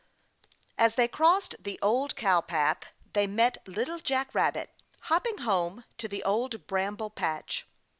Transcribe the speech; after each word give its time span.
As 0.79 0.95
they 0.95 1.07
crossed 1.07 1.53
the 1.59 1.77
Old 1.79 2.15
Cow 2.15 2.41
Path 2.41 2.85
they 3.13 3.27
met 3.27 3.59
Little 3.67 3.99
Jack 3.99 4.33
Rabbit 4.33 4.71
hopping 5.01 5.37
home 5.37 5.83
to 5.99 6.07
the 6.07 6.23
Old 6.23 6.65
Bramble 6.65 7.11
Patch. 7.11 7.67